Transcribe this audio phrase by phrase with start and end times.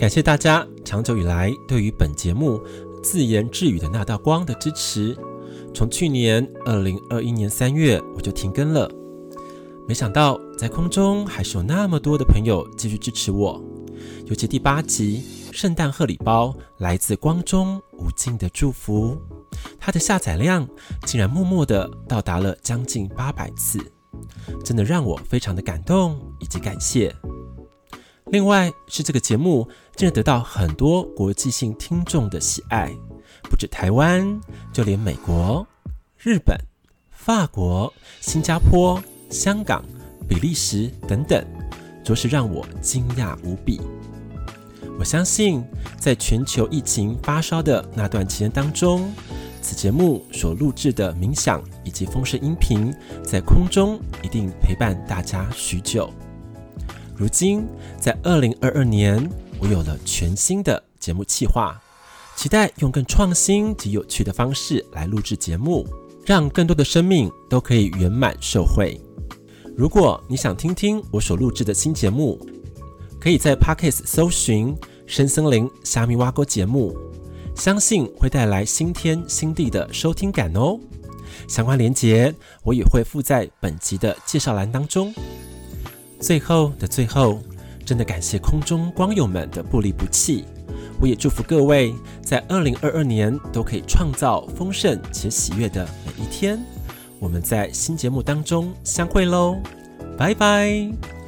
[0.00, 2.58] 感谢大家长久以来对于本节目
[3.02, 5.14] 自言自语的那道光的支持。
[5.74, 8.90] 从去年二零二一年三月我就停更了，
[9.86, 13.62] 没想到在空中还是有那么多的朋友继续支持我。
[14.24, 15.22] 尤其第八集
[15.52, 19.18] 圣诞贺礼包来自光中无尽的祝福，
[19.78, 20.66] 它的下载量
[21.04, 23.78] 竟然默默的到达了将近八百次，
[24.64, 27.14] 真的让我非常的感动以及感谢。
[28.30, 32.94] 另外是这个节目竟然得到很多国际性听众的喜爱，
[33.42, 34.40] 不止台湾，
[34.72, 35.66] 就连美国、
[36.16, 36.56] 日本、
[37.10, 39.84] 法国、新加坡、香港、
[40.28, 41.44] 比利时等等，
[42.04, 43.80] 着实让我惊讶无比。
[44.96, 45.64] 我相信，
[45.98, 49.12] 在全球疫情发烧的那段期间当中，
[49.60, 52.94] 此节目所录制的冥想以及风声音频，
[53.24, 56.12] 在空中一定陪伴大家许久。
[57.20, 57.68] 如今，
[58.00, 61.78] 在二零二二年，我有了全新的节目计划，
[62.34, 65.86] 期待用更创新及有趣的方式来录制节目，
[66.24, 68.98] 让更多的生命都可以圆满受惠。
[69.76, 72.40] 如果你想听听我所录制的新节目，
[73.20, 74.74] 可以在 Pockets 搜寻
[75.06, 76.96] “深森林虾米挖沟”节目，
[77.54, 80.80] 相信会带来新天新地的收听感哦。
[81.46, 85.12] 相关链接我也会附在本集的介绍栏当中。
[86.20, 87.40] 最后的最后，
[87.84, 90.44] 真的感谢空中光友们的不离不弃，
[91.00, 96.58] 我也祝福各位在二零二二年都可以创造丰盛且喜悦的每一天。
[97.18, 99.56] 我们在新节目当中相会喽，
[100.16, 101.19] 拜拜。